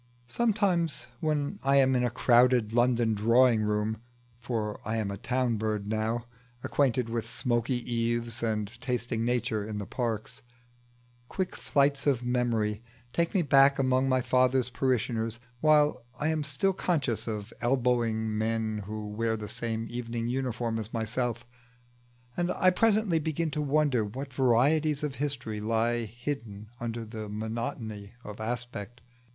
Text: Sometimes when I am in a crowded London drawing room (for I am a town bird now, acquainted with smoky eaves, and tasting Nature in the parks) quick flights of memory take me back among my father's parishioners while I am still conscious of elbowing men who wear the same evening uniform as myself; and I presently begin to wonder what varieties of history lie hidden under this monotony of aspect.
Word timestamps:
Sometimes 0.25 1.05
when 1.19 1.59
I 1.61 1.75
am 1.75 1.95
in 1.95 2.03
a 2.03 2.09
crowded 2.09 2.73
London 2.73 3.13
drawing 3.13 3.61
room 3.61 4.01
(for 4.39 4.79
I 4.83 4.95
am 4.95 5.11
a 5.11 5.17
town 5.17 5.57
bird 5.57 5.87
now, 5.87 6.25
acquainted 6.63 7.07
with 7.07 7.29
smoky 7.29 7.75
eaves, 7.87 8.41
and 8.41 8.65
tasting 8.79 9.23
Nature 9.23 9.63
in 9.63 9.77
the 9.77 9.85
parks) 9.85 10.41
quick 11.29 11.55
flights 11.55 12.07
of 12.07 12.23
memory 12.23 12.81
take 13.13 13.35
me 13.35 13.43
back 13.43 13.77
among 13.77 14.09
my 14.09 14.21
father's 14.21 14.71
parishioners 14.71 15.39
while 15.59 16.03
I 16.19 16.29
am 16.29 16.41
still 16.43 16.73
conscious 16.73 17.27
of 17.27 17.53
elbowing 17.61 18.35
men 18.39 18.79
who 18.87 19.07
wear 19.07 19.37
the 19.37 19.47
same 19.47 19.85
evening 19.87 20.27
uniform 20.27 20.79
as 20.79 20.91
myself; 20.91 21.45
and 22.35 22.49
I 22.53 22.71
presently 22.71 23.19
begin 23.19 23.51
to 23.51 23.61
wonder 23.61 24.03
what 24.03 24.33
varieties 24.33 25.03
of 25.03 25.17
history 25.17 25.59
lie 25.61 26.05
hidden 26.05 26.71
under 26.79 27.05
this 27.05 27.29
monotony 27.29 28.13
of 28.23 28.39
aspect. 28.41 28.99